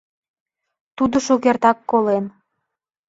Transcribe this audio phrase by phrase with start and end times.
[0.97, 2.25] —Тудо шукертак колен.